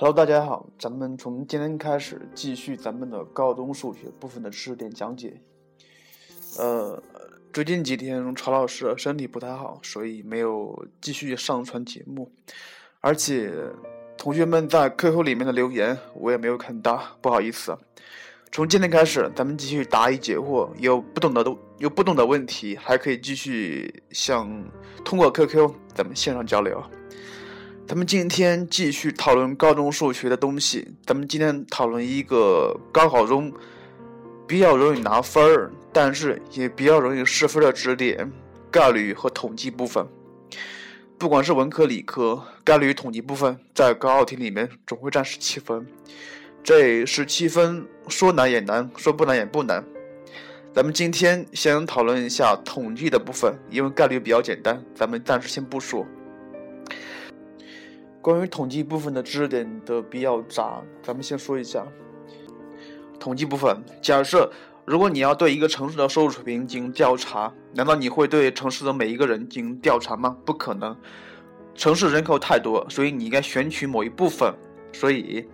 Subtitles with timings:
[0.00, 5.40] Hello，大家好，咱们从今天开始继续咱们的高中数学部分的知识点讲解。
[6.56, 7.02] 呃，
[7.52, 12.30] 最近几天曹老师身体不太好，所以没有继续上传节目，
[13.00, 13.52] 而且
[14.16, 17.76] 同学们在 QQ 里面的留言我也没有看到，不好意思。
[18.52, 24.48] 从今天开始，咱们继续答疑解惑，有不懂的都有不懂的问题，还可以继续向
[25.04, 26.80] 通过 QQ 咱们线上交流。
[27.88, 30.86] 咱们今天继续讨论高中数学的东西。
[31.06, 33.50] 咱们今天讨论一个高考中
[34.46, 38.30] 比较容易拿分儿，但是也比较容易失分的知识点——
[38.70, 40.06] 概率和统计部分。
[41.16, 45.86] 不管是文科、理科，概率与统计部分在高考题里面总会占十七分。
[46.62, 49.82] 这十七分说难也难，说不难也不难。
[50.74, 56.06] 咱们今天先讨论一下统计的部分，因为概率比较简单，咱们暂时先不说。
[58.20, 61.86] 关于统计部分的知识点的比较杂，咱们先说一下。
[63.18, 64.50] 统计部分，假设
[64.84, 70.36] 如果你要对一个城市的收入水平进行调查，难道你会对城市的每一个人进行调查吗？
[70.44, 70.96] 不可能，
[71.74, 74.52] 城市人口太多，所以你应该选取某一部分。
[74.92, 75.46] 所以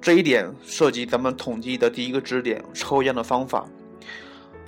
[0.00, 3.66] 这一点涉及咱们统计的第一个知识点——抽样的方法。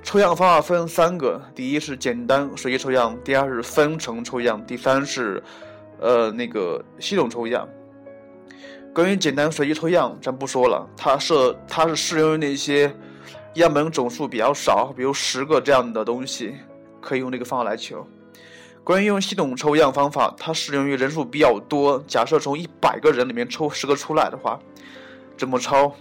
[0.03, 5.41] 抽样方法分三个：第一是简单随机抽样，第二是分层抽样，第三是。
[5.99, 7.67] 呃，那个系统抽样，
[8.93, 10.87] 关于简单随机抽样，咱不说了。
[10.95, 11.33] 它是
[11.67, 12.93] 它是适用于那些
[13.55, 16.55] 样本总数比较少，比如十个这样的东西，
[17.01, 18.05] 可以用这个方法来求。
[18.83, 22.03] 关于用系统抽样方法，它适用于人数比较多。
[22.05, 24.59] 假设从一百个人里面抽十个出来的话，
[25.37, 25.91] 怎么抽？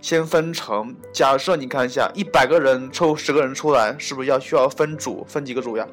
[0.00, 0.94] 先分成。
[1.12, 5.24] 假设你看一下，一百个人抽十个人出来，是不是要需要分组？
[5.26, 5.86] 分几个组呀？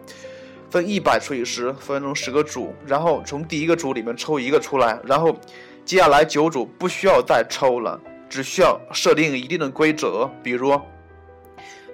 [0.71, 5.35] 分一百除以十，分成十个组，然后从第一个组里面抽一个出来，然后
[5.83, 7.99] 接下来九组不需要再抽了，
[8.29, 10.79] 只需要设定一定的规则，比如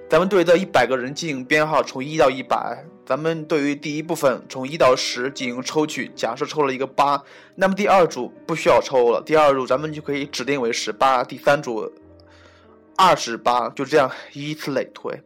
[0.07, 2.85] 咱们对这一百个人进行编号，从一到一百。
[3.05, 7.23] 咱们对于第一部分从一到十进行抽取，假设抽了一个八，
[7.55, 11.89] 那么第二组不需要抽了，第二组咱们就可以指定为十八，第三组
[12.97, 15.21] 二十八，就这样依次类推。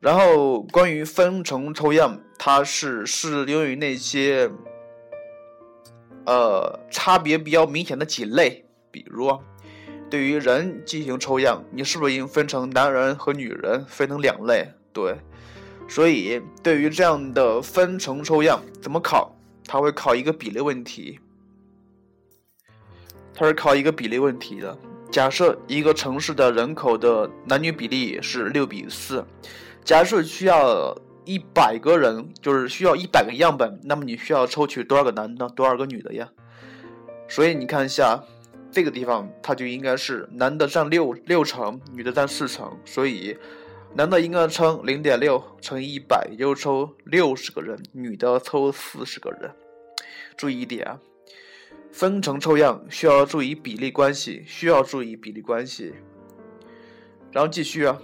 [0.00, 4.48] 然后，关于分层抽样，它是适用于那些，
[6.24, 8.64] 呃，差别比较明显的几类。
[8.92, 9.36] 比如，
[10.08, 14.68] 对于人进行抽样，你是不是应分成男人和女人，分成两类？
[14.92, 15.16] 对。
[15.88, 19.34] 所以，对于这样的分层抽样，怎么考？
[19.66, 21.18] 它会考一个比例问题。
[23.34, 24.78] 它是考一个比例问题的。
[25.10, 29.24] 假设一个城市的人口的男女比例是六比四。
[29.84, 36.28] 假设需要一百个人，就是需要一百个样本，那么你需要抽取多少个男的，多少个女的呀？
[37.26, 38.22] 所以你看一下
[38.70, 43.34] 这个地方，它就应该是男的占六六成，女的占四成，所以
[43.94, 49.50] 男的应该称零点六乘以一百，也就抽六十个人，女的抽四十个人。
[50.36, 50.98] 注意一点啊，
[51.92, 55.94] 分成抽样需要注意比例关系，需要注意比例关系。
[57.32, 58.00] 然后继续啊。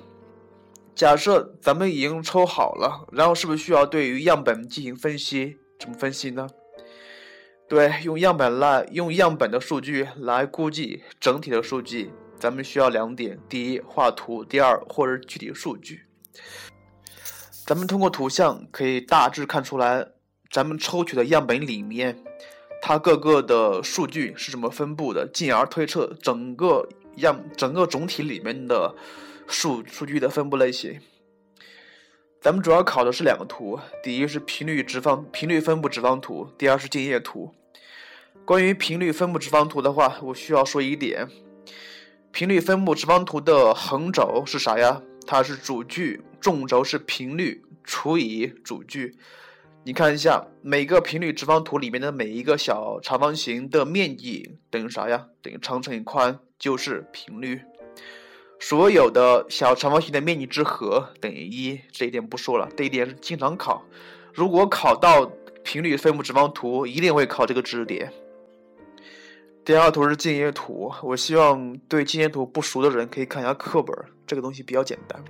[0.94, 5.58] 假设咱们已经抽好了，然后是不是需要对于样本进行分析？
[5.76, 6.48] 怎么分析呢？
[7.68, 12.12] 对，用样本来用样本的数据来估计整体的数据。
[12.38, 16.02] 咱们需要两点：第一，画图；第二，或者具体数据。
[17.66, 20.06] 咱们通过图像可以大致看出来，
[20.50, 22.22] 咱们抽取的样本里面，
[22.86, 26.86] 它各个的数据是怎么分布的，进而推测整个
[27.16, 28.94] 样整个总体里面的。
[29.46, 31.00] 数数据的分布类型，
[32.42, 37.54] 咱们主要考的是两个图，第一是频率直方频率分布直方图，第二是静业图。
[38.44, 41.28] 关于频率分布直方图的话，我需要说一点，
[42.32, 45.00] 频率分布直方图的横轴是啥呀？
[45.26, 49.16] 它是主距，纵轴是频率除以主距。
[49.86, 55.26] 你看一下每个频率直方图里面的每一个小长方形的面积等于啥呀？
[55.42, 57.60] 等于长乘以宽，就是频率。
[58.58, 63.84] 所有的小长方形的面积之和等于一，这一点不说了，这一点是经常考。
[64.32, 65.30] 如果考到
[65.62, 68.10] 频率分布直方图，一定会考这个知识点。
[69.66, 73.94] 第二图是静业图，我希望对静业图不熟的人可以看一下课本，
[74.26, 75.22] 这个东西比较简单。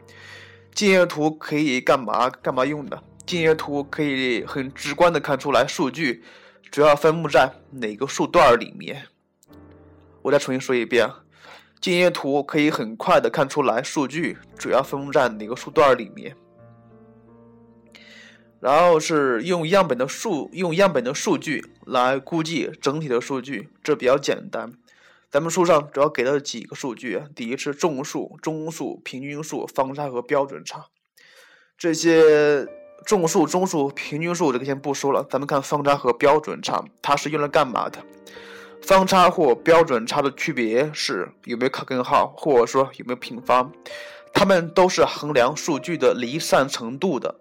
[0.73, 2.31] 静业图可以干嘛？
[2.31, 3.03] 干嘛用的？
[3.27, 6.23] 静业图可以很直观的看出来数据
[6.71, 9.07] 主要分布在哪个数段里面。
[10.23, 11.09] 我再重新说一遍。
[11.81, 16.35] 静业图可以很快的看出来数据主要分布在哪个数段里面，
[18.59, 24.73] 然后是用样本的数用样本的数据来估计整体的数据，这比较简单。
[25.31, 30.87] 咱们书上主要给了几个数据，第一是众数、中数、平均数、方差和标准差。
[31.77, 32.67] 这些
[33.05, 37.99] 众数、中数、平均数这个先不说了，咱们看方差和标准差，它是用来干嘛的？
[38.83, 43.73] 方差或标准差的区别是有没有卡根号，或者说有没有平方，
[44.33, 47.35] 它们都是衡量数据的离散程度的。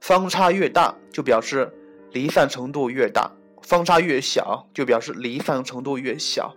[0.00, 1.72] 方差越大，就表示
[2.12, 3.32] 离散程度越大；
[3.62, 6.54] 方差越小，就表示离散程度越小。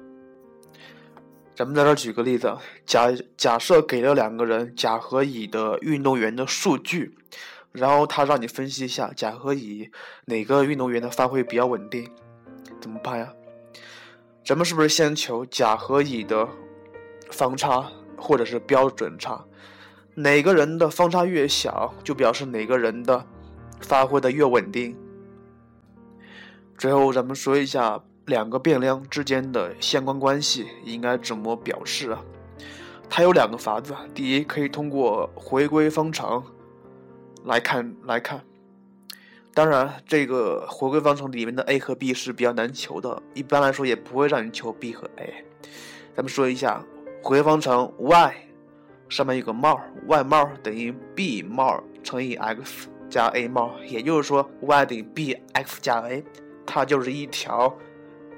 [1.55, 7.17] 咱们在这举个例子，假假设给了两个人甲和乙的运动员的数据，
[7.77, 9.91] 然后他让你分析一下甲和乙
[10.25, 12.09] 哪个运动员的发挥比较稳定，
[12.81, 13.31] 怎么办呀？
[14.43, 16.47] 咱们是不是先求甲和乙的
[17.29, 17.85] 方差
[18.17, 19.45] 或者是标准差？
[20.15, 23.23] 哪个人的方差越小，就表示哪个人的
[23.81, 24.97] 发挥的越稳定。
[26.79, 32.23] 最后，咱们说一下两个变量之间的相关关系应该怎么表示啊？
[33.07, 36.43] 它有两个法子，第一可以通过回归方程
[37.47, 38.41] 来看来看。
[39.53, 45.43] 当然，这个回归方程里面的 a 和 b 是比较难求的，一般来说也不会让你求 b 和 a。
[46.15, 46.83] 咱们说一下
[47.23, 48.35] 回归方程 y
[49.09, 56.23] 上面有个帽，y 帽等于 b 帽乘以 x 加 a 帽，也就是说 y 等于 bx 加 a，
[56.65, 57.75] 它就是一条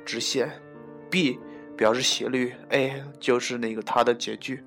[0.06, 0.50] 直线
[1.10, 1.38] ，b
[1.76, 4.64] 表示斜率，a 就是那个它的截距。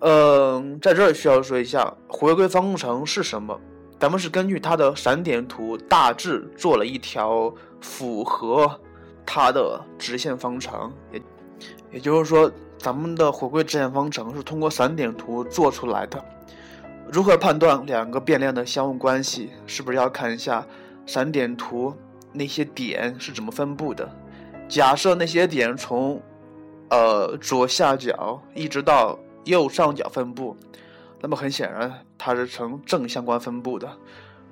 [0.00, 3.58] 嗯，在这儿需要说一下回归方程是什么。
[3.98, 8.70] 咱们是根据它的散点图大致做了一条符合
[9.24, 11.22] 它的直线方程，也
[11.92, 16.22] 也就是说，咱们的回归直线方程是通过散点图做出来的。
[17.10, 19.50] 如何判断两个变量的相互关系？
[19.66, 20.66] 是不是要看一下
[21.06, 21.94] 散点图
[22.32, 24.06] 那些点是怎么分布的？
[24.68, 26.20] 假设那些点从
[26.90, 30.56] 呃左下角一直到右上角分布，
[31.20, 33.90] 那么很显然它是呈正相关分布的。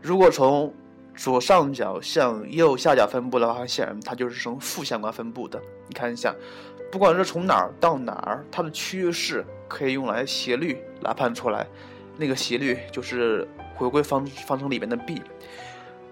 [0.01, 0.73] 如果从
[1.17, 5.61] 左上角向右下角分布的话，很显然它就是呈负相关分布的。
[5.89, 6.35] 你看一下，
[6.91, 11.67] 不管是从哪儿到哪儿，它的趋势可以用来斜率来判出来。
[12.17, 15.21] 那个斜率就是回归方方程里面的 b。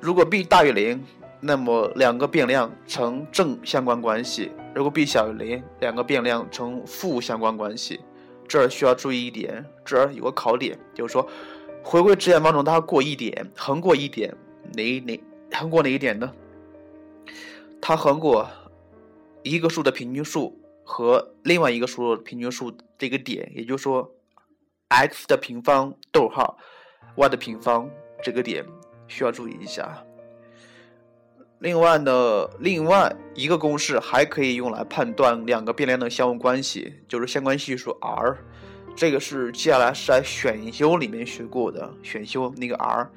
[0.01, 1.01] 如果 b 大于零，
[1.41, 8.01] 那么两个变量呈正相关关系；如果 b 小于零，两个变量呈负相关关系。
[8.53, 11.27] 这儿需要注意一点，这儿有个考点，就是说，
[11.83, 14.37] 回归直线方程它过一点，横过一点，
[14.75, 15.19] 哪哪
[15.53, 16.31] 横过哪一点呢？
[17.81, 18.47] 它横过
[19.43, 20.55] 一个数的平均数
[20.85, 24.15] 和另外一个数的平均数这个点，也就是说
[24.89, 26.59] ，x 的平方逗号
[27.17, 27.89] ，y 的平方
[28.23, 28.63] 这个点
[29.09, 30.05] 需要注意一下。
[31.63, 38.37] 另外呢，另外一个公式还可以用来判断两个变量的相互关系，就是相关系数 r。
[38.97, 43.09] 这个是接下来是在选修里面学过的，选修那个 r，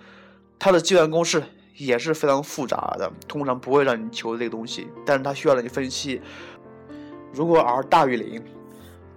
[0.59, 1.43] 它的计算公式
[1.75, 6.22] 也是非常复杂的，通常不会让你求这个东西，但是它需要让你分析，
[7.34, 8.39] 如果 r 大于零，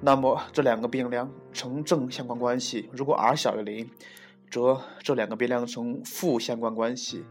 [0.00, 3.90] 那么这两个变量呈正相关关系；如果 r 小于零，
[4.50, 7.26] 则这两个变量呈负相关关系。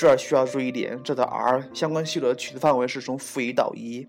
[0.00, 4.08] 这儿需要注意一点，这的 r 相关系数的取值范围是从负一到一，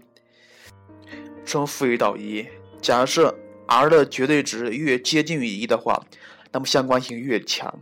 [1.45, 2.47] 从负一到一。
[2.81, 6.01] 假设 r 的绝对值越接近于一的话，
[6.53, 7.77] 那么相关性越强。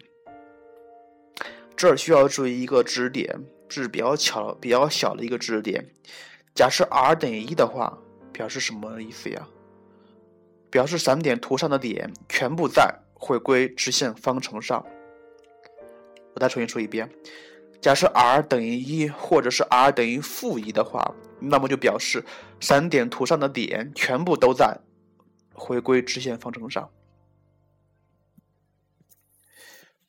[1.76, 5.86] 这儿需要注意一个知识点，是比较巧、比较小的一个知识点。
[6.56, 7.96] 假设 r 等于一的话，
[8.34, 9.48] 表示什么意思呀？
[10.72, 14.84] 表示散点图上的点全部在回归直线方程上。
[16.34, 17.08] 我再重新说一遍。
[17.82, 22.24] 假设 r 等于一，或者是 r 等于负一的话，那么就表示
[22.60, 24.80] 散点图上的点全部都在
[25.54, 26.90] 回归直线方程上。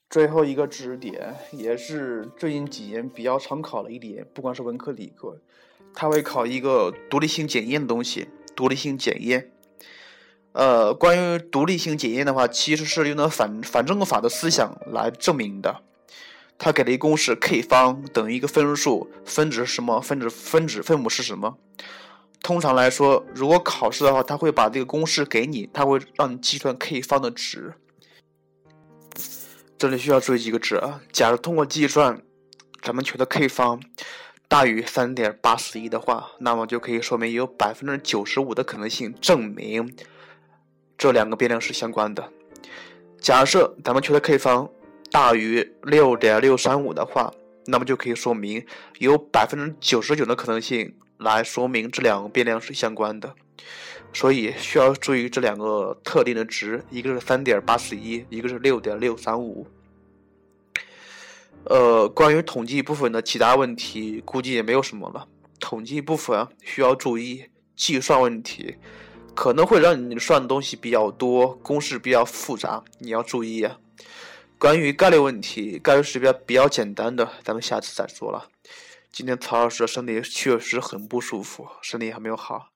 [0.09, 5.41] 最后一个知识点，也是最近几年比较常考的一点，不管是文科理科，
[5.95, 8.29] 它会考一个独立性检验的东西。
[8.57, 9.53] 独立性检验，
[10.53, 15.83] 呃，关于独立性检验的话，其实是用的反反证法的思想来证明的。
[16.63, 19.99] 他给了一公式，k 方等于一个分数，分子是什么？
[19.99, 21.57] 分子分子分母是什么？
[22.43, 27.73] 通常来说，如果考试的话，他会把这个公式给你，他会让你计算 k 方的值。
[29.79, 31.01] 这里需要注意几个值啊。
[31.11, 32.21] 假如通过计算，
[32.83, 33.81] 咱们求的 k 方
[34.47, 39.97] 大于三点八四一的话，那么就可以说明有百分之九十五的可能性证明
[40.99, 42.31] 这两个变量是相关的。
[43.19, 44.71] 假设咱们求的 k 方。
[45.11, 47.33] 大于六点六三五的话，
[47.67, 48.65] 那么就可以说明
[48.99, 53.35] 有百分之九十九的可能性来说明这两个变量是相关的。
[54.13, 59.67] 所以需要注意这两个特定的值，一个是三点八四一，一个是六点六三五。
[61.65, 65.29] 呃，关于统计部分的其他问题，估计也没有什么了。
[65.61, 67.45] 统计部分需要注意
[67.77, 68.77] 计算问题，
[69.35, 73.79] 可能会让你算的东西比较多，公式比较复杂，你要注意啊。
[74.61, 78.47] 关于概率问题，概率是比较比较简单的，咱们下次再说了。
[79.11, 82.69] 今天曹老师的身体确实很不舒服，身体还没有好。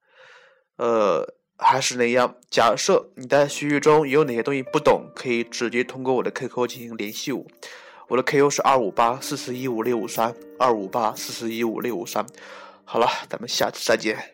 [0.76, 7.44] 呃，还是那样，假设你在学习中有哪些东西不懂，可以直接通过我的 QQ 进行联系我。
[8.08, 12.24] 我的 QQ 是二五八四四一五六五三，二五八四四一五六五三。
[12.86, 14.33] 好了，咱们下次再见。